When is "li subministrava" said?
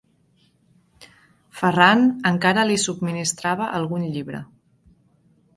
2.71-3.71